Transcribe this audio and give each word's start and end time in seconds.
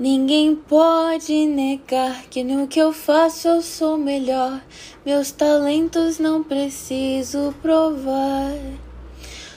Ninguém 0.00 0.56
pode 0.56 1.44
negar 1.44 2.24
que 2.30 2.42
no 2.42 2.66
que 2.66 2.80
eu 2.80 2.90
faço 2.90 3.48
eu 3.48 3.60
sou 3.60 3.98
melhor. 3.98 4.64
Meus 5.04 5.30
talentos 5.30 6.18
não 6.18 6.42
preciso 6.42 7.54
provar. 7.60 8.56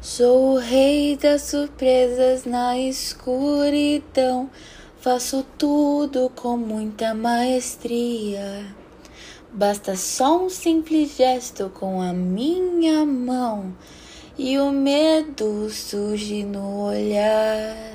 Sou 0.00 0.54
o 0.54 0.58
rei 0.58 1.16
das 1.16 1.42
surpresas 1.42 2.44
na 2.44 2.76
escuridão. 2.76 4.50
Faço 4.98 5.46
tudo 5.56 6.28
com 6.34 6.56
muita 6.56 7.14
maestria. 7.14 8.66
Basta 9.52 9.94
só 9.94 10.46
um 10.46 10.50
simples 10.50 11.16
gesto 11.16 11.70
com 11.72 12.02
a 12.02 12.12
minha 12.12 13.06
mão 13.06 13.72
e 14.36 14.58
o 14.58 14.72
medo 14.72 15.70
surge 15.70 16.42
no 16.42 16.88
olhar. 16.88 17.94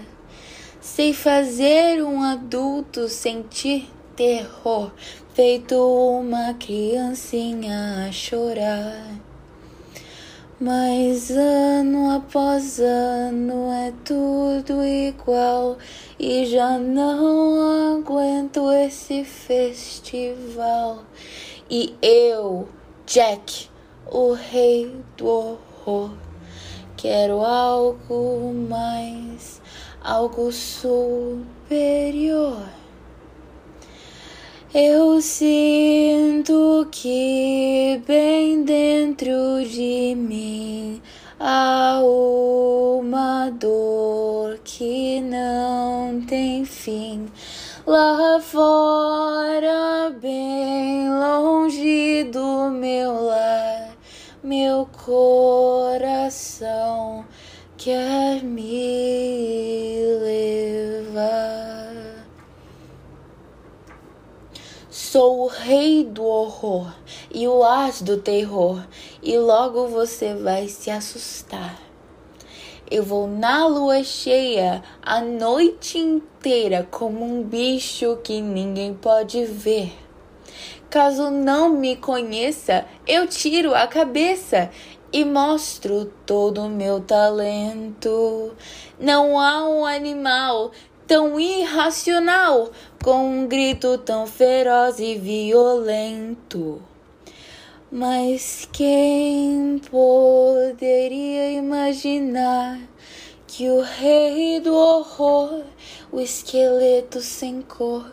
Sei 0.82 1.12
fazer 1.12 2.02
um 2.02 2.22
adulto 2.24 3.10
sentir 3.10 3.90
terror, 4.16 4.92
feito 5.34 5.76
uma 5.76 6.54
criancinha 6.54 8.08
a 8.08 8.12
chorar. 8.14 9.06
Mas 10.58 11.32
ano 11.32 12.10
após 12.16 12.80
ano 12.80 13.70
é 13.74 13.92
tudo 14.06 14.82
igual 14.86 15.78
e 16.18 16.46
já 16.46 16.78
não 16.78 17.98
aguento 17.98 18.72
esse 18.72 19.26
festival. 19.26 21.04
E 21.70 21.94
eu, 22.02 22.70
Jack, 23.06 23.70
o 24.10 24.32
rei 24.32 24.96
do 25.18 25.28
horror, 25.28 26.12
quero 26.96 27.42
algo 27.42 28.54
mais 28.54 29.59
algo 30.02 30.52
superior. 30.52 31.40
Eu 34.74 35.20
sinto 35.22 36.88
que 36.92 38.02
bem 38.06 38.64
dentro 38.64 39.66
de 39.66 40.14
mim 40.16 41.02
há 41.40 42.02
uma 42.04 43.50
dor 43.50 44.60
que 44.64 45.22
não 45.22 46.22
tem 46.28 46.66
fim. 46.66 47.26
Lá 47.88 48.40
fora, 48.40 50.12
bem 50.22 51.10
longe 51.10 52.26
do 52.26 52.70
meu 52.70 53.24
lar, 53.24 53.90
meu 54.44 54.88
coração 55.04 56.40
quer 57.76 58.44
me 58.44 59.59
Sou 65.12 65.46
o 65.46 65.48
rei 65.48 66.04
do 66.04 66.24
horror 66.24 66.94
e 67.34 67.48
o 67.48 67.64
as 67.64 68.00
do 68.00 68.18
terror, 68.18 68.86
e 69.24 69.36
logo 69.40 69.88
você 69.88 70.36
vai 70.36 70.68
se 70.68 70.92
assustar. 70.92 71.80
Eu 72.92 73.02
vou 73.02 73.26
na 73.26 73.66
lua 73.66 74.04
cheia 74.04 74.84
a 75.02 75.20
noite 75.20 75.98
inteira 75.98 76.88
como 76.92 77.26
um 77.26 77.42
bicho 77.42 78.20
que 78.24 78.40
ninguém 78.40 78.94
pode 78.94 79.46
ver. 79.46 79.92
Caso 80.92 81.32
não 81.32 81.72
me 81.72 81.96
conheça, 81.96 82.86
eu 83.08 83.26
tiro 83.26 83.74
a 83.74 83.88
cabeça 83.88 84.70
e 85.12 85.26
mostro 85.26 86.06
todo 86.24 86.62
o 86.62 86.70
meu 86.70 87.00
talento. 87.00 88.52
Não 89.00 89.40
há 89.40 89.68
um 89.68 89.84
animal 89.88 90.70
tão 91.10 91.40
irracional 91.40 92.72
com 93.04 93.28
um 93.28 93.48
grito 93.48 93.98
tão 93.98 94.28
feroz 94.28 95.00
e 95.00 95.16
violento. 95.16 96.80
Mas 97.92 98.70
quem 98.72 99.82
poderia 99.90 101.52
imaginar 101.54 102.80
que 103.48 103.68
o 103.68 103.82
rei 103.82 104.60
do 104.60 104.76
horror, 104.76 105.64
o 106.12 106.22
esqueleto 106.22 107.22
sem 107.22 107.64
cor, 107.64 108.06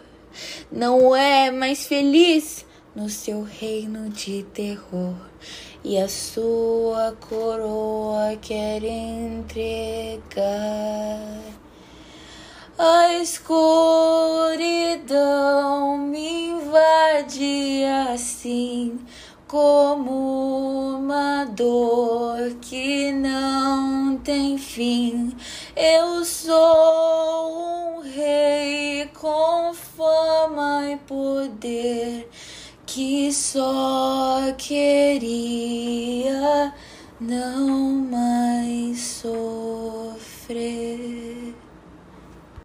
não 0.73 1.15
é 1.15 1.51
mais 1.51 1.87
feliz 1.87 2.65
no 2.95 3.11
seu 3.11 3.43
reino 3.43 4.09
de 4.09 4.43
terror? 4.43 5.15
e 5.85 5.99
a 5.99 6.09
sua 6.09 7.15
coroa 7.29 8.37
quer 8.43 8.83
entregar. 8.83 10.43
A 12.79 13.15
escuridão 13.15 13.57
me 15.97 16.49
invade 16.49 17.83
assim, 18.13 18.99
como 19.49 20.99
uma 20.99 21.47
dor 21.47 22.55
que 22.61 23.13
não 23.13 24.19
tem 24.19 24.59
fim. 24.59 25.35
Eu 25.75 26.23
sou 26.23 27.97
um 27.97 28.03
rei 28.03 29.09
com 29.19 29.73
fama 29.73 30.91
e 30.91 30.99
poder 30.99 32.29
que 32.85 33.33
só 33.33 34.53
queria 34.59 35.55
não 37.19 37.89
mais 38.11 38.99
sofrer. 39.01 39.67